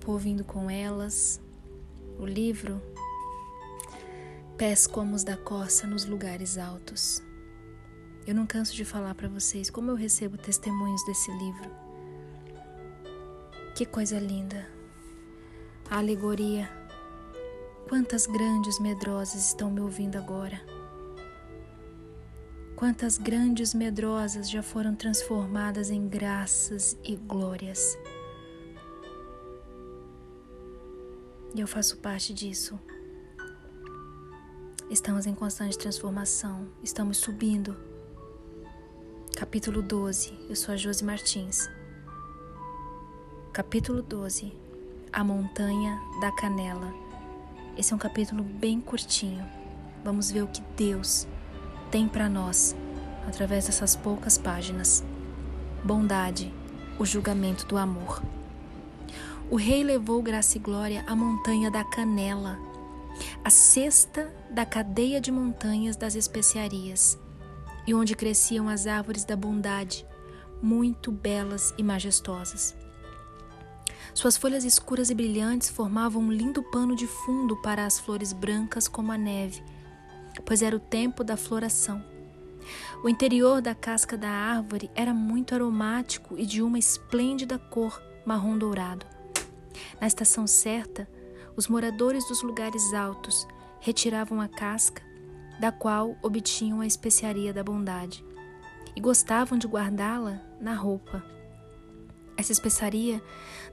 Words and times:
povo 0.00 0.26
indo 0.26 0.42
com 0.42 0.70
elas. 0.70 1.40
O 2.18 2.26
livro 2.26 2.82
Pés 4.56 4.86
como 4.86 5.14
os 5.14 5.24
da 5.24 5.36
coça 5.36 5.86
nos 5.86 6.04
lugares 6.04 6.58
altos. 6.58 7.22
Eu 8.26 8.34
não 8.34 8.46
canso 8.46 8.74
de 8.74 8.84
falar 8.84 9.14
para 9.14 9.28
vocês 9.28 9.70
como 9.70 9.90
eu 9.90 9.94
recebo 9.94 10.36
testemunhos 10.36 11.04
desse 11.06 11.30
livro. 11.32 11.70
Que 13.74 13.86
coisa 13.86 14.18
linda! 14.18 14.68
A 15.90 15.98
alegoria. 15.98 16.68
Quantas 17.88 18.26
grandes 18.26 18.78
medrosas 18.78 19.46
estão 19.46 19.70
me 19.70 19.80
ouvindo 19.80 20.16
agora? 20.16 20.60
Quantas 22.76 23.18
grandes 23.18 23.74
medrosas 23.74 24.48
já 24.48 24.62
foram 24.62 24.94
transformadas 24.94 25.90
em 25.90 26.06
graças 26.08 26.96
e 27.02 27.16
glórias? 27.16 27.98
E 31.52 31.60
eu 31.60 31.66
faço 31.66 31.96
parte 31.96 32.32
disso. 32.32 32.78
Estamos 34.88 35.26
em 35.26 35.34
constante 35.34 35.76
transformação, 35.76 36.68
estamos 36.82 37.18
subindo. 37.18 37.76
Capítulo 39.36 39.82
12. 39.82 40.32
Eu 40.48 40.54
sou 40.54 40.72
a 40.72 40.76
Josi 40.76 41.04
Martins. 41.04 41.68
Capítulo 43.52 44.00
12. 44.00 44.52
A 45.12 45.24
Montanha 45.24 46.00
da 46.20 46.30
Canela. 46.32 46.94
Esse 47.76 47.92
é 47.92 47.96
um 47.96 47.98
capítulo 47.98 48.44
bem 48.44 48.80
curtinho. 48.80 49.44
Vamos 50.04 50.30
ver 50.30 50.42
o 50.42 50.48
que 50.48 50.62
Deus 50.76 51.26
tem 51.90 52.08
para 52.08 52.28
nós 52.28 52.76
através 53.26 53.66
dessas 53.66 53.96
poucas 53.96 54.38
páginas. 54.38 55.02
Bondade, 55.82 56.54
o 56.96 57.04
julgamento 57.04 57.66
do 57.66 57.76
amor. 57.76 58.22
O 59.50 59.56
rei 59.56 59.82
levou 59.82 60.22
graça 60.22 60.56
e 60.56 60.60
glória 60.60 61.04
à 61.06 61.16
montanha 61.16 61.70
da 61.70 61.82
Canela, 61.82 62.58
a 63.44 63.50
sexta 63.50 64.32
da 64.50 64.64
cadeia 64.64 65.20
de 65.20 65.32
montanhas 65.32 65.96
das 65.96 66.14
especiarias, 66.14 67.18
e 67.86 67.92
onde 67.92 68.14
cresciam 68.14 68.68
as 68.68 68.86
árvores 68.86 69.24
da 69.24 69.34
bondade, 69.34 70.06
muito 70.62 71.10
belas 71.10 71.74
e 71.76 71.82
majestosas. 71.82 72.76
Suas 74.14 74.36
folhas 74.36 74.64
escuras 74.64 75.10
e 75.10 75.14
brilhantes 75.14 75.68
formavam 75.68 76.22
um 76.22 76.32
lindo 76.32 76.62
pano 76.62 76.94
de 76.94 77.06
fundo 77.06 77.56
para 77.56 77.86
as 77.86 77.98
flores 77.98 78.32
brancas 78.32 78.86
como 78.86 79.12
a 79.12 79.18
neve, 79.18 79.62
pois 80.44 80.62
era 80.62 80.76
o 80.76 80.80
tempo 80.80 81.24
da 81.24 81.36
floração. 81.36 82.04
O 83.02 83.08
interior 83.08 83.62
da 83.62 83.74
casca 83.74 84.16
da 84.16 84.28
árvore 84.28 84.90
era 84.94 85.14
muito 85.14 85.54
aromático 85.54 86.38
e 86.38 86.44
de 86.44 86.62
uma 86.62 86.78
esplêndida 86.78 87.58
cor 87.58 88.00
marrom 88.24 88.56
dourado. 88.56 89.06
Na 90.00 90.06
estação 90.06 90.46
certa, 90.46 91.08
os 91.56 91.68
moradores 91.68 92.26
dos 92.28 92.42
lugares 92.42 92.92
altos 92.94 93.46
retiravam 93.80 94.40
a 94.40 94.48
casca, 94.48 95.02
da 95.58 95.70
qual 95.70 96.16
obtinham 96.22 96.80
a 96.80 96.86
especiaria 96.86 97.52
da 97.52 97.62
bondade, 97.62 98.24
e 98.96 99.00
gostavam 99.00 99.58
de 99.58 99.66
guardá-la 99.66 100.40
na 100.60 100.74
roupa. 100.74 101.22
Essa 102.36 102.52
especiaria 102.52 103.22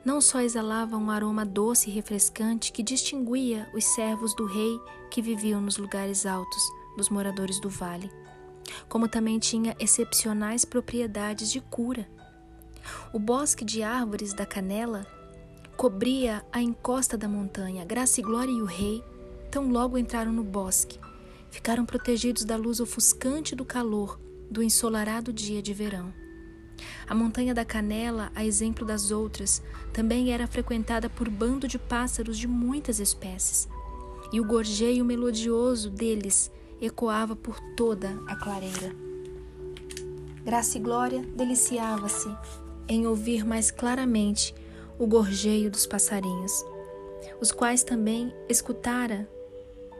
não 0.03 0.19
só 0.19 0.41
exalava 0.41 0.97
um 0.97 1.09
aroma 1.09 1.45
doce 1.45 1.89
e 1.89 1.93
refrescante 1.93 2.73
que 2.73 2.83
distinguia 2.83 3.69
os 3.73 3.85
servos 3.85 4.35
do 4.35 4.45
rei 4.45 4.77
que 5.09 5.21
viviam 5.21 5.61
nos 5.61 5.77
lugares 5.77 6.25
altos 6.25 6.61
dos 6.97 7.09
moradores 7.09 7.61
do 7.61 7.69
vale, 7.69 8.11
como 8.89 9.07
também 9.07 9.39
tinha 9.39 9.75
excepcionais 9.79 10.65
propriedades 10.65 11.49
de 11.49 11.61
cura. 11.61 12.09
O 13.13 13.19
bosque 13.19 13.63
de 13.63 13.83
árvores 13.83 14.33
da 14.33 14.45
canela 14.45 15.05
cobria 15.75 16.43
a 16.51 16.61
encosta 16.61 17.17
da 17.17 17.27
montanha. 17.27 17.85
Graça 17.85 18.19
e 18.19 18.23
Glória 18.23 18.51
e 18.51 18.61
o 18.61 18.65
rei, 18.65 19.03
tão 19.51 19.69
logo 19.69 19.97
entraram 19.97 20.31
no 20.31 20.43
bosque, 20.43 20.99
ficaram 21.51 21.85
protegidos 21.85 22.43
da 22.43 22.55
luz 22.55 22.79
ofuscante 22.79 23.55
do 23.55 23.63
calor 23.63 24.19
do 24.49 24.63
ensolarado 24.63 25.31
dia 25.31 25.61
de 25.61 25.73
verão. 25.73 26.13
A 27.07 27.15
montanha 27.15 27.53
da 27.53 27.65
Canela, 27.65 28.31
a 28.35 28.43
exemplo 28.45 28.85
das 28.85 29.11
outras, 29.11 29.61
também 29.93 30.31
era 30.31 30.47
frequentada 30.47 31.09
por 31.09 31.29
bando 31.29 31.67
de 31.67 31.79
pássaros 31.79 32.37
de 32.37 32.47
muitas 32.47 32.99
espécies, 32.99 33.67
e 34.31 34.39
o 34.39 34.45
gorjeio 34.45 35.05
melodioso 35.05 35.89
deles 35.89 36.51
ecoava 36.81 37.35
por 37.35 37.59
toda 37.75 38.19
a 38.27 38.35
clareira. 38.35 38.93
Graça 40.43 40.77
e 40.77 40.81
Glória 40.81 41.21
deliciava-se 41.35 42.29
em 42.87 43.05
ouvir 43.07 43.45
mais 43.45 43.71
claramente 43.71 44.53
o 44.97 45.05
gorjeio 45.05 45.69
dos 45.69 45.85
passarinhos, 45.85 46.65
os 47.39 47.51
quais 47.51 47.83
também 47.83 48.33
escutara 48.49 49.29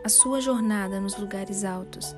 a 0.04 0.10
sua 0.10 0.42
jornada 0.42 1.00
nos 1.00 1.18
lugares 1.18 1.64
altos, 1.64 2.16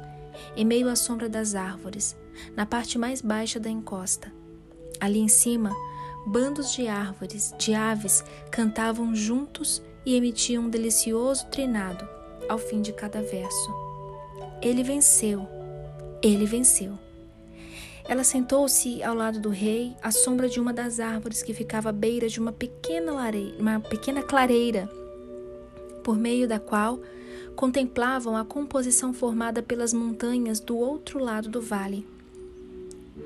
em 0.55 0.65
meio 0.65 0.89
à 0.89 0.95
sombra 0.95 1.27
das 1.27 1.55
árvores, 1.55 2.15
na 2.55 2.65
parte 2.65 2.97
mais 2.97 3.21
baixa 3.21 3.59
da 3.59 3.69
encosta. 3.69 4.31
Ali 4.99 5.19
em 5.19 5.27
cima, 5.27 5.75
bandos 6.25 6.73
de 6.73 6.87
árvores, 6.87 7.53
de 7.57 7.73
aves, 7.73 8.23
cantavam 8.51 9.13
juntos 9.15 9.81
e 10.05 10.15
emitiam 10.15 10.65
um 10.65 10.69
delicioso 10.69 11.47
trinado 11.47 12.07
ao 12.47 12.57
fim 12.57 12.81
de 12.81 12.93
cada 12.93 13.21
verso. 13.21 13.73
Ele 14.61 14.83
venceu, 14.83 15.47
ele 16.21 16.45
venceu. 16.45 16.97
Ela 18.09 18.23
sentou-se 18.23 19.03
ao 19.03 19.13
lado 19.13 19.39
do 19.39 19.49
rei, 19.49 19.95
à 20.01 20.09
sombra 20.09 20.49
de 20.49 20.59
uma 20.59 20.73
das 20.73 20.99
árvores 20.99 21.43
que 21.43 21.53
ficava 21.53 21.89
à 21.89 21.91
beira 21.91 22.27
de 22.27 22.39
uma 22.39 22.51
pequena, 22.51 23.11
lareira, 23.11 23.55
uma 23.59 23.79
pequena 23.79 24.23
clareira, 24.23 24.89
por 26.03 26.17
meio 26.17 26.47
da 26.47 26.59
qual 26.59 26.99
contemplavam 27.55 28.35
a 28.35 28.43
composição 28.43 29.13
formada 29.13 29.61
pelas 29.61 29.93
montanhas 29.93 30.59
do 30.59 30.75
outro 30.75 31.23
lado 31.23 31.49
do 31.49 31.61
vale. 31.61 32.03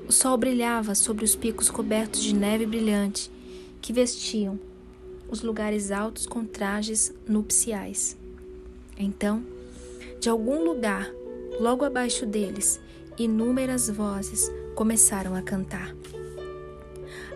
O 0.06 0.12
sol 0.12 0.36
brilhava 0.36 0.94
sobre 0.94 1.24
os 1.24 1.34
picos 1.34 1.70
cobertos 1.70 2.22
de 2.22 2.34
neve 2.34 2.66
brilhante 2.66 3.30
que 3.80 3.90
vestiam 3.90 4.60
os 5.30 5.40
lugares 5.40 5.90
altos 5.90 6.26
com 6.26 6.44
trajes 6.44 7.10
nupciais. 7.26 8.18
Então, 8.98 9.42
de 10.20 10.28
algum 10.28 10.62
lugar, 10.62 11.10
logo 11.58 11.86
abaixo 11.86 12.26
deles, 12.26 12.78
inúmeras 13.16 13.88
vozes 13.88 14.52
começaram 14.74 15.34
a 15.34 15.42
cantar. 15.42 15.94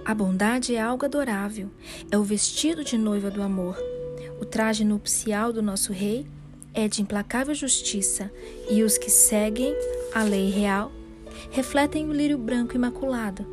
A 0.04 0.14
bondade 0.14 0.74
é 0.74 0.80
algo 0.80 1.04
adorável, 1.04 1.70
é 2.10 2.18
o 2.18 2.22
vestido 2.22 2.82
de 2.82 2.96
noiva 2.96 3.30
do 3.30 3.42
amor. 3.42 3.78
O 4.40 4.44
traje 4.44 4.84
nupcial 4.84 5.52
do 5.52 5.62
nosso 5.62 5.92
rei 5.92 6.26
é 6.74 6.88
de 6.88 7.02
implacável 7.02 7.54
justiça, 7.54 8.30
e 8.70 8.82
os 8.82 8.96
que 8.98 9.10
seguem 9.10 9.74
a 10.14 10.22
lei 10.22 10.50
real 10.50 10.92
refletem 11.50 12.08
o 12.08 12.12
lírio 12.12 12.38
branco 12.38 12.74
imaculado. 12.74 13.46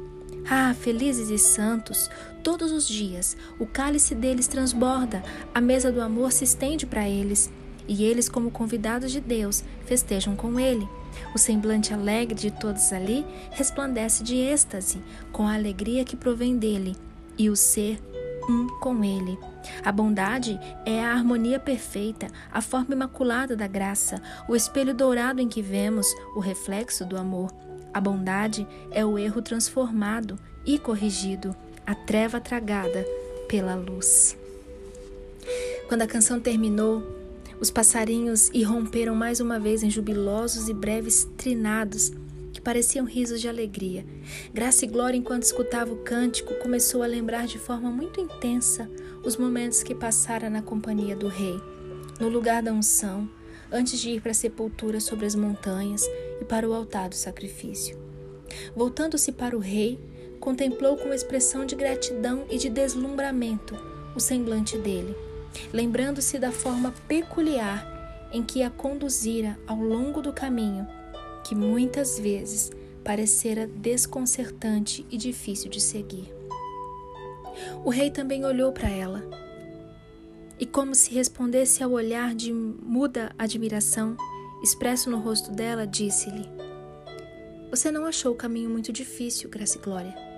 Ah, 0.50 0.74
felizes 0.74 1.30
e 1.30 1.38
santos, 1.38 2.10
todos 2.44 2.72
os 2.72 2.88
dias 2.88 3.36
o 3.60 3.66
cálice 3.66 4.14
deles 4.14 4.48
transborda, 4.48 5.24
a 5.54 5.60
mesa 5.60 5.92
do 5.92 6.02
amor 6.02 6.32
se 6.32 6.44
estende 6.44 6.86
para 6.86 7.10
eles, 7.10 7.52
e 7.88 8.04
eles, 8.04 8.30
como 8.30 8.52
convidados 8.52 9.12
de 9.12 9.20
Deus, 9.20 9.64
festejam 9.86 10.36
com 10.36 10.60
ele. 10.60 10.88
O 11.34 11.38
semblante 11.38 11.94
alegre 11.94 12.36
de 12.36 12.52
todos 12.52 12.92
ali 12.94 13.26
resplandece 13.52 14.24
de 14.24 14.36
êxtase, 14.38 15.02
com 15.32 15.48
a 15.48 15.54
alegria 15.54 16.06
que 16.06 16.16
provém 16.16 16.58
dele, 16.58 16.96
e 17.38 17.50
o 17.50 17.56
ser 17.56 18.00
um 18.50 18.68
com 18.80 19.04
ele. 19.04 19.38
A 19.84 19.92
bondade 19.92 20.60
é 20.86 21.04
a 21.04 21.12
harmonia 21.12 21.60
perfeita, 21.60 22.28
a 22.52 22.62
forma 22.62 22.94
imaculada 22.94 23.56
da 23.56 23.68
graça, 23.68 24.22
o 24.48 24.56
espelho 24.56 24.94
dourado 24.94 25.42
em 25.42 25.48
que 25.48 25.62
vemos 25.62 26.08
o 26.36 26.40
reflexo 26.40 27.06
do 27.06 27.18
amor. 27.18 27.52
A 27.94 28.00
bondade 28.00 28.68
é 28.92 29.06
o 29.06 29.18
erro 29.18 29.42
transformado 29.42 30.38
e 30.66 30.78
corrigido, 30.78 31.56
a 31.86 31.96
treva 31.96 32.40
tragada 32.40 33.06
pela 33.48 33.76
luz. 33.76 34.38
Quando 35.88 36.02
a 36.02 36.08
canção 36.08 36.40
terminou, 36.40 37.15
os 37.66 37.72
passarinhos 37.72 38.52
irromperam 38.54 39.16
mais 39.16 39.40
uma 39.40 39.60
vez 39.60 39.82
em 39.82 39.90
jubilosos 39.90 40.70
e 40.70 40.74
breves 40.74 41.28
trinados 41.36 42.12
que 42.54 42.62
pareciam 42.62 43.08
risos 43.08 43.42
de 43.42 43.50
alegria. 43.50 44.06
Graça 44.54 44.86
e 44.86 44.88
Glória, 44.88 45.18
enquanto 45.18 45.42
escutava 45.42 45.92
o 45.92 45.98
cântico, 46.04 46.54
começou 46.60 47.02
a 47.02 47.08
lembrar 47.08 47.48
de 47.48 47.58
forma 47.58 47.90
muito 47.90 48.22
intensa 48.22 48.88
os 49.24 49.36
momentos 49.36 49.82
que 49.82 49.96
passara 49.96 50.48
na 50.48 50.62
companhia 50.62 51.16
do 51.16 51.28
rei, 51.28 51.60
no 52.20 52.30
lugar 52.30 52.62
da 52.62 52.72
unção, 52.72 53.28
antes 53.72 54.00
de 54.00 54.12
ir 54.12 54.22
para 54.22 54.30
a 54.30 54.36
sepultura 54.36 55.00
sobre 55.00 55.26
as 55.26 55.34
montanhas 55.34 56.06
e 56.40 56.46
para 56.46 56.70
o 56.70 56.74
altar 56.74 57.10
do 57.10 57.16
sacrifício. 57.16 57.98
Voltando-se 58.76 59.32
para 59.32 59.58
o 59.58 59.60
rei, 59.60 60.00
contemplou 60.40 60.98
com 60.98 61.12
expressão 61.12 61.66
de 61.66 61.76
gratidão 61.76 62.46
e 62.48 62.60
de 62.60 62.70
deslumbramento 62.70 63.76
o 64.16 64.20
semblante 64.20 64.78
dele 64.78 65.16
lembrando-se 65.74 66.40
da 66.40 66.52
forma 66.52 66.94
peculiar 67.08 68.30
em 68.32 68.44
que 68.44 68.64
a 68.64 68.70
conduzira 68.70 69.58
ao 69.68 69.78
longo 69.78 70.22
do 70.22 70.34
caminho, 70.34 70.88
que 71.44 71.56
muitas 71.56 72.20
vezes 72.20 72.72
parecera 73.04 73.68
desconcertante 73.68 75.06
e 75.10 75.18
difícil 75.18 75.70
de 75.70 75.80
seguir. 75.80 76.34
O 77.84 77.90
rei 77.90 78.10
também 78.10 78.44
olhou 78.44 78.72
para 78.72 78.90
ela. 78.90 79.24
E 80.60 80.66
como 80.66 80.96
se 80.96 81.14
respondesse 81.14 81.84
ao 81.84 81.92
olhar 81.92 82.34
de 82.34 82.52
muda 82.52 83.32
admiração 83.38 84.18
expresso 84.64 85.10
no 85.10 85.20
rosto 85.20 85.52
dela, 85.52 85.86
disse-lhe: 85.86 86.50
Você 87.70 87.92
não 87.92 88.06
achou 88.06 88.34
o 88.34 88.38
caminho 88.38 88.70
muito 88.70 88.92
difícil, 88.92 89.50
Graça 89.50 89.78
e 89.78 89.82
Glória? 89.82 90.35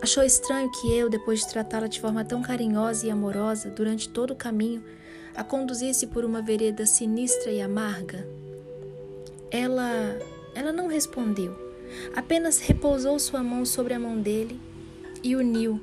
Achou 0.00 0.22
estranho 0.22 0.70
que 0.70 0.94
eu, 0.94 1.08
depois 1.08 1.40
de 1.40 1.48
tratá-la 1.48 1.86
de 1.86 2.00
forma 2.00 2.24
tão 2.24 2.42
carinhosa 2.42 3.06
e 3.06 3.10
amorosa 3.10 3.70
durante 3.70 4.08
todo 4.08 4.32
o 4.32 4.36
caminho, 4.36 4.82
a 5.34 5.42
conduzisse 5.42 6.06
por 6.06 6.24
uma 6.24 6.42
vereda 6.42 6.84
sinistra 6.84 7.50
e 7.50 7.60
amarga? 7.60 8.26
Ela, 9.50 10.18
ela 10.54 10.72
não 10.72 10.86
respondeu, 10.86 11.56
apenas 12.14 12.58
repousou 12.58 13.18
sua 13.18 13.42
mão 13.42 13.64
sobre 13.64 13.94
a 13.94 13.98
mão 13.98 14.20
dele 14.20 14.60
e 15.22 15.34
uniu 15.34 15.80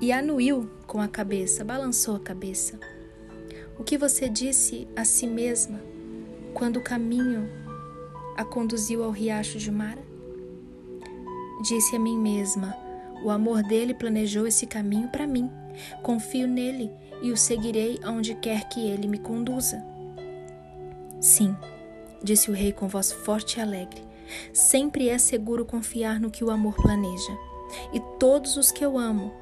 e 0.00 0.12
anuiu 0.12 0.68
com 0.86 1.00
a 1.00 1.08
cabeça, 1.08 1.64
balançou 1.64 2.16
a 2.16 2.20
cabeça. 2.20 2.78
O 3.78 3.84
que 3.84 3.96
você 3.96 4.28
disse 4.28 4.86
a 4.94 5.04
si 5.04 5.26
mesma 5.26 5.80
quando 6.52 6.76
o 6.76 6.84
caminho 6.84 7.48
a 8.36 8.44
conduziu 8.44 9.02
ao 9.02 9.10
riacho 9.10 9.58
de 9.58 9.70
Mara? 9.70 10.02
Disse 11.62 11.96
a 11.96 11.98
mim 11.98 12.18
mesma: 12.18 12.74
o 13.24 13.30
amor 13.30 13.62
dele 13.62 13.94
planejou 13.94 14.46
esse 14.46 14.66
caminho 14.66 15.08
para 15.08 15.26
mim. 15.26 15.50
Confio 16.02 16.46
nele 16.46 16.92
e 17.22 17.30
o 17.30 17.36
seguirei 17.36 17.98
aonde 18.02 18.34
quer 18.34 18.68
que 18.68 18.88
ele 18.88 19.06
me 19.06 19.18
conduza. 19.18 19.84
Sim, 21.20 21.54
disse 22.22 22.50
o 22.50 22.54
rei 22.54 22.72
com 22.72 22.88
voz 22.88 23.12
forte 23.12 23.58
e 23.58 23.60
alegre. 23.60 24.02
Sempre 24.52 25.08
é 25.08 25.18
seguro 25.18 25.64
confiar 25.64 26.20
no 26.20 26.30
que 26.30 26.44
o 26.44 26.50
amor 26.50 26.74
planeja. 26.76 27.36
E 27.92 28.00
todos 28.18 28.56
os 28.56 28.70
que 28.70 28.84
eu 28.84 28.98
amo 28.98 29.32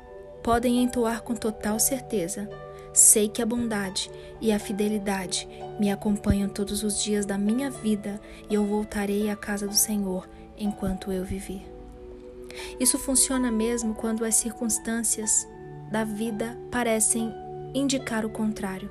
podem 0.42 0.82
entoar 0.82 1.22
com 1.22 1.34
total 1.34 1.78
certeza. 1.78 2.48
Sei 2.92 3.28
que 3.28 3.42
a 3.42 3.46
bondade 3.46 4.10
e 4.40 4.50
a 4.50 4.58
fidelidade 4.58 5.48
me 5.78 5.90
acompanham 5.90 6.48
todos 6.48 6.82
os 6.82 7.02
dias 7.02 7.24
da 7.24 7.38
minha 7.38 7.70
vida 7.70 8.20
e 8.50 8.54
eu 8.54 8.64
voltarei 8.64 9.30
à 9.30 9.36
casa 9.36 9.68
do 9.68 9.74
Senhor 9.74 10.28
enquanto 10.56 11.12
eu 11.12 11.24
viver. 11.24 11.77
Isso 12.78 12.98
funciona 12.98 13.50
mesmo 13.50 13.94
quando 13.94 14.24
as 14.24 14.34
circunstâncias 14.34 15.48
da 15.90 16.04
vida 16.04 16.58
parecem 16.70 17.32
indicar 17.74 18.24
o 18.24 18.30
contrário. 18.30 18.90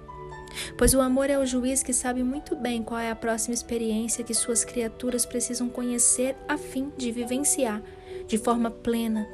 Pois 0.77 0.93
o 0.93 1.01
amor 1.01 1.29
é 1.29 1.37
o 1.37 1.45
juiz 1.45 1.83
que 1.83 1.93
sabe 1.93 2.23
muito 2.23 2.55
bem 2.55 2.81
qual 2.81 2.99
é 2.99 3.11
a 3.11 3.15
próxima 3.15 3.53
experiência 3.53 4.23
que 4.23 4.33
suas 4.33 4.63
criaturas 4.63 5.25
precisam 5.25 5.69
conhecer 5.69 6.35
a 6.47 6.57
fim 6.57 6.91
de 6.97 7.11
vivenciar 7.11 7.81
de 8.27 8.37
forma 8.37 8.71
plena 8.71 9.27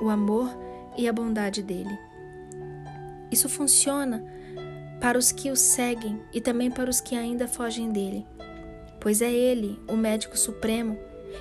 o 0.00 0.08
amor 0.08 0.48
e 0.96 1.08
a 1.08 1.12
bondade 1.12 1.62
dele. 1.62 1.98
Isso 3.30 3.48
funciona 3.48 4.24
para 5.00 5.18
os 5.18 5.32
que 5.32 5.50
o 5.50 5.56
seguem 5.56 6.20
e 6.32 6.40
também 6.40 6.70
para 6.70 6.88
os 6.88 7.00
que 7.00 7.14
ainda 7.14 7.48
fogem 7.48 7.90
dele, 7.90 8.26
pois 9.00 9.20
é 9.20 9.32
ele, 9.32 9.78
o 9.88 9.96
médico 9.96 10.38
supremo, 10.38 10.98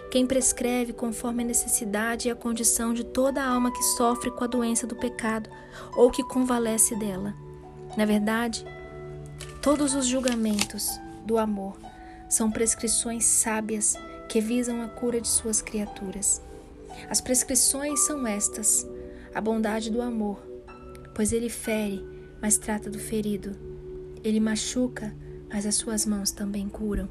quem 0.10 0.26
prescreve 0.26 0.94
conforme 0.94 1.44
a 1.44 1.46
necessidade 1.46 2.28
e 2.28 2.32
a 2.32 2.36
condição 2.36 2.94
de 2.94 3.04
toda 3.04 3.44
alma 3.44 3.72
que 3.72 3.84
sofre 3.84 4.32
com 4.32 4.44
a 4.44 4.48
doença 4.48 4.86
do 4.86 4.96
pecado 4.96 5.50
ou 5.96 6.12
que 6.12 6.24
convalesce 6.24 6.96
dela. 6.96 7.34
Na 7.98 8.06
verdade, 8.06 8.66
todos 9.62 9.94
os 9.94 10.06
julgamentos 10.06 10.90
do 11.26 11.38
amor 11.38 11.78
são 12.30 12.52
prescrições 12.52 13.26
sábias 13.26 13.96
que 14.28 14.42
visam 14.42 14.82
a 14.82 14.88
cura 14.88 15.22
de 15.22 15.28
suas 15.28 15.62
criaturas. 15.62 16.42
As 17.10 17.22
prescrições 17.22 18.00
são 18.06 18.26
estas: 18.26 18.88
a 19.34 19.42
bondade 19.42 19.90
do 19.90 20.02
amor, 20.02 20.40
pois 21.14 21.32
ele 21.32 21.50
fere, 21.50 22.04
mas 22.42 22.58
trata 22.58 22.90
do 22.90 23.00
ferido. 23.00 23.56
Ele 24.24 24.40
machuca, 24.40 25.16
mas 25.52 25.66
as 25.66 25.76
suas 25.76 26.06
mãos 26.06 26.32
também 26.32 26.68
curam. 26.68 27.10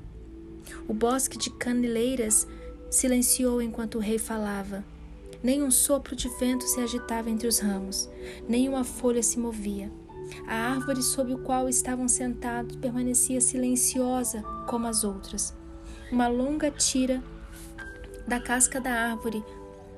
O 0.89 0.95
bosque 0.95 1.37
de 1.37 1.51
caneleiras 1.51 2.47
silenciou 2.93 3.63
enquanto 3.63 3.97
o 3.97 4.01
rei 4.01 4.19
falava. 4.19 4.85
Nem 5.43 5.63
um 5.63 5.71
sopro 5.71 6.15
de 6.15 6.29
vento 6.39 6.65
se 6.65 6.79
agitava 6.79 7.31
entre 7.31 7.49
os 7.49 7.59
ramos, 7.59 8.09
nem 8.47 8.69
uma 8.69 8.85
folha 8.85 9.23
se 9.23 9.39
movia. 9.39 9.91
A 10.47 10.55
árvore 10.55 11.03
sob 11.03 11.35
o 11.35 11.39
qual 11.39 11.69
estavam 11.69 12.07
sentados 12.07 12.77
permanecia 12.77 13.41
silenciosa 13.41 14.43
como 14.69 14.87
as 14.87 15.03
outras. 15.03 15.55
Uma 16.13 16.29
longa 16.29 16.71
tira 16.71 17.23
da 18.29 18.39
casca 18.39 18.81
da 18.81 18.93
árvore 18.93 19.43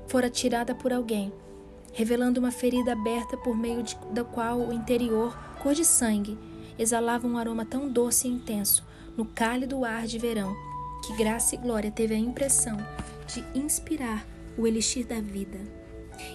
fora 0.07 0.31
tirada 0.31 0.75
por 0.75 0.93
alguém, 0.93 1.33
revelando 1.93 2.39
uma 2.41 2.53
ferida 2.53 2.93
aberta 2.93 3.37
por 3.37 3.57
meio 3.57 3.83
de, 3.83 3.99
da 4.13 4.25
qual 4.25 4.61
o 4.61 4.73
interior, 4.73 5.37
cor 5.61 5.75
de 5.75 5.85
sangue, 5.85 6.39
exalava 6.79 7.27
um 7.27 7.37
aroma 7.37 7.67
tão 7.67 7.89
doce 7.89 8.29
e 8.29 8.31
intenso 8.31 8.85
no 9.17 9.25
cálido 9.25 9.85
ar 9.85 10.07
de 10.07 10.19
verão 10.19 10.74
que 11.05 11.17
Graça 11.17 11.55
e 11.55 11.59
Glória 11.59 11.91
teve 11.91 12.15
a 12.15 12.19
impressão 12.19 12.77
de 13.27 13.45
inspirar 13.55 14.27
o 14.57 14.67
elixir 14.67 15.07
da 15.07 15.21
vida. 15.21 15.59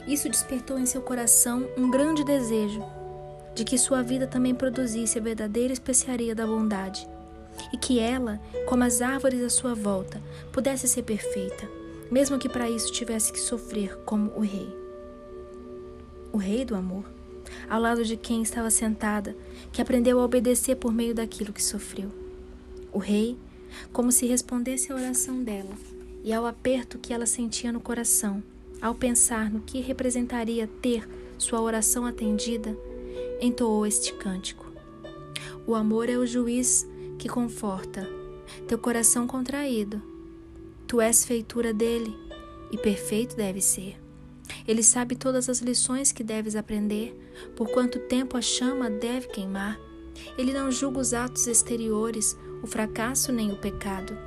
Isso 0.07 0.29
despertou 0.29 0.77
em 0.77 0.85
seu 0.85 1.01
coração 1.01 1.67
um 1.77 1.89
grande 1.89 2.23
desejo 2.23 2.83
de 3.55 3.63
que 3.63 3.77
sua 3.77 4.03
vida 4.03 4.27
também 4.27 4.53
produzisse 4.53 5.17
a 5.17 5.21
verdadeira 5.21 5.73
especiaria 5.73 6.35
da 6.35 6.45
bondade 6.45 7.07
e 7.73 7.77
que 7.77 7.99
ela, 7.99 8.39
como 8.67 8.83
as 8.83 9.01
árvores 9.01 9.43
à 9.43 9.49
sua 9.49 9.73
volta, 9.73 10.21
pudesse 10.51 10.87
ser 10.87 11.03
perfeita, 11.03 11.67
mesmo 12.11 12.37
que 12.37 12.47
para 12.47 12.69
isso 12.69 12.91
tivesse 12.91 13.33
que 13.33 13.39
sofrer 13.39 13.97
como 14.05 14.31
o 14.35 14.41
rei. 14.41 14.73
O 16.31 16.37
rei 16.37 16.63
do 16.63 16.75
amor, 16.75 17.05
ao 17.69 17.81
lado 17.81 18.05
de 18.05 18.15
quem 18.15 18.41
estava 18.41 18.69
sentada, 18.69 19.35
que 19.71 19.81
aprendeu 19.81 20.19
a 20.19 20.23
obedecer 20.23 20.75
por 20.75 20.93
meio 20.93 21.15
daquilo 21.15 21.51
que 21.51 21.63
sofreu. 21.63 22.09
O 22.91 22.99
rei 22.99 23.37
como 23.91 24.11
se 24.11 24.25
respondesse 24.25 24.91
à 24.91 24.95
oração 24.95 25.43
dela 25.43 25.75
e 26.23 26.33
ao 26.33 26.45
aperto 26.45 26.97
que 26.97 27.13
ela 27.13 27.25
sentia 27.25 27.71
no 27.71 27.79
coração, 27.79 28.43
ao 28.81 28.95
pensar 28.95 29.51
no 29.51 29.61
que 29.61 29.81
representaria 29.81 30.67
ter 30.81 31.07
sua 31.37 31.61
oração 31.61 32.05
atendida, 32.05 32.77
entoou 33.41 33.85
este 33.85 34.13
cântico. 34.13 34.65
O 35.65 35.75
amor 35.75 36.09
é 36.09 36.17
o 36.17 36.25
juiz 36.25 36.87
que 37.17 37.29
conforta 37.29 38.07
teu 38.67 38.77
coração 38.77 39.27
contraído. 39.27 40.01
Tu 40.87 40.99
és 40.99 41.23
feitura 41.25 41.73
dele 41.73 42.15
e 42.71 42.77
perfeito 42.77 43.35
deve 43.35 43.61
ser. 43.61 43.97
Ele 44.67 44.83
sabe 44.83 45.15
todas 45.15 45.49
as 45.49 45.59
lições 45.59 46.11
que 46.11 46.23
deves 46.23 46.55
aprender, 46.55 47.15
por 47.55 47.69
quanto 47.69 47.99
tempo 47.99 48.37
a 48.37 48.41
chama 48.41 48.89
deve 48.89 49.27
queimar. 49.27 49.79
Ele 50.37 50.53
não 50.53 50.71
julga 50.71 50.99
os 50.99 51.13
atos 51.13 51.47
exteriores, 51.47 52.37
o 52.61 52.67
fracasso 52.67 53.31
nem 53.31 53.51
o 53.51 53.57
pecado, 53.57 54.17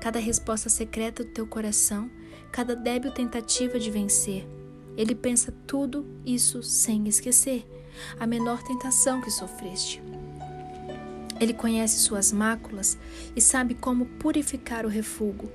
cada 0.00 0.18
resposta 0.18 0.68
secreta 0.68 1.24
do 1.24 1.30
teu 1.30 1.46
coração, 1.46 2.10
cada 2.50 2.74
débil 2.74 3.10
tentativa 3.10 3.78
de 3.78 3.90
vencer. 3.90 4.46
Ele 4.96 5.14
pensa 5.14 5.54
tudo 5.66 6.06
isso 6.24 6.62
sem 6.62 7.06
esquecer 7.08 7.66
a 8.18 8.26
menor 8.26 8.62
tentação 8.62 9.20
que 9.20 9.30
sofreste. 9.30 10.02
Ele 11.40 11.54
conhece 11.54 11.98
suas 11.98 12.32
máculas 12.32 12.98
e 13.34 13.40
sabe 13.40 13.74
como 13.74 14.04
purificar 14.04 14.84
o 14.84 14.88
refúgio, 14.88 15.50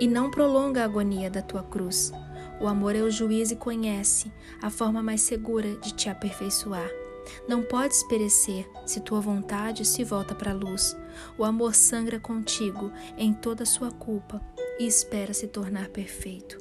e 0.00 0.08
não 0.08 0.30
prolonga 0.30 0.80
a 0.80 0.84
agonia 0.84 1.30
da 1.30 1.42
tua 1.42 1.62
cruz. 1.62 2.12
O 2.60 2.66
amor 2.66 2.96
é 2.96 3.02
o 3.02 3.10
juiz 3.10 3.50
e 3.50 3.56
conhece 3.56 4.32
a 4.60 4.70
forma 4.70 5.02
mais 5.02 5.20
segura 5.22 5.76
de 5.76 5.92
te 5.92 6.08
aperfeiçoar. 6.08 6.99
Não 7.48 7.62
podes 7.62 8.02
perecer 8.04 8.68
se 8.86 9.00
tua 9.00 9.20
vontade 9.20 9.84
se 9.84 10.04
volta 10.04 10.34
para 10.34 10.52
a 10.52 10.54
luz. 10.54 10.96
O 11.36 11.44
amor 11.44 11.74
sangra 11.74 12.18
contigo 12.18 12.92
em 13.16 13.32
toda 13.32 13.64
sua 13.64 13.90
culpa 13.90 14.40
e 14.78 14.86
espera 14.86 15.34
se 15.34 15.46
tornar 15.46 15.88
perfeito. 15.88 16.58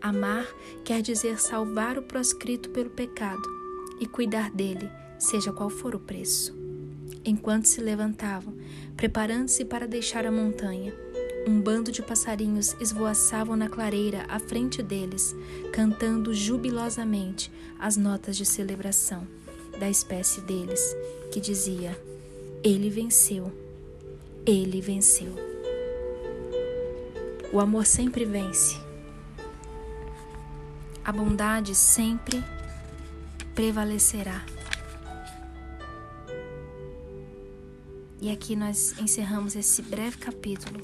Amar 0.00 0.46
quer 0.84 1.02
dizer 1.02 1.40
salvar 1.40 1.98
o 1.98 2.02
proscrito 2.02 2.70
pelo 2.70 2.90
pecado 2.90 3.42
e 4.00 4.06
cuidar 4.06 4.50
dele, 4.50 4.90
seja 5.18 5.52
qual 5.52 5.70
for 5.70 5.94
o 5.94 6.00
preço. 6.00 6.54
Enquanto 7.24 7.66
se 7.66 7.80
levantavam, 7.80 8.54
preparando-se 8.96 9.64
para 9.64 9.86
deixar 9.86 10.26
a 10.26 10.32
montanha, 10.32 10.92
um 11.46 11.60
bando 11.60 11.90
de 11.90 12.02
passarinhos 12.02 12.76
esvoaçavam 12.80 13.56
na 13.56 13.68
clareira 13.68 14.24
à 14.28 14.38
frente 14.38 14.82
deles, 14.82 15.34
cantando 15.72 16.34
jubilosamente 16.34 17.50
as 17.78 17.96
notas 17.96 18.36
de 18.36 18.44
celebração 18.44 19.26
da 19.82 19.90
espécie 19.90 20.40
deles, 20.42 20.80
que 21.32 21.40
dizia: 21.40 22.00
Ele 22.62 22.88
venceu, 22.88 23.52
ele 24.46 24.80
venceu. 24.80 25.34
O 27.52 27.58
amor 27.58 27.84
sempre 27.84 28.24
vence. 28.24 28.80
A 31.04 31.10
bondade 31.10 31.74
sempre 31.74 32.44
prevalecerá. 33.56 34.46
E 38.20 38.30
aqui 38.30 38.54
nós 38.54 38.96
encerramos 39.00 39.56
esse 39.56 39.82
breve 39.82 40.16
capítulo 40.16 40.80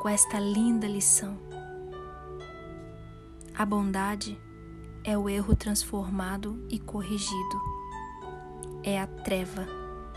com 0.00 0.08
esta 0.08 0.40
linda 0.40 0.86
lição. 0.86 1.38
A 3.54 3.66
bondade 3.66 4.40
é 5.04 5.16
o 5.16 5.28
erro 5.28 5.54
transformado 5.54 6.58
e 6.70 6.78
corrigido 6.78 7.83
é 8.84 9.00
a 9.00 9.06
treva 9.06 9.66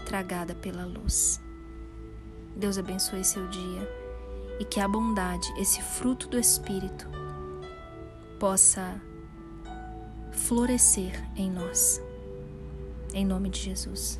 tragada 0.05 0.53
pela 0.53 0.85
luz. 0.85 1.41
Deus 2.55 2.77
abençoe 2.77 3.23
seu 3.23 3.47
dia 3.47 3.89
e 4.59 4.65
que 4.65 4.79
a 4.79 4.87
bondade, 4.87 5.47
esse 5.57 5.81
fruto 5.81 6.27
do 6.27 6.37
Espírito, 6.37 7.07
possa 8.39 9.01
florescer 10.31 11.23
em 11.35 11.49
nós. 11.49 12.01
Em 13.13 13.25
nome 13.25 13.49
de 13.49 13.61
Jesus. 13.61 14.19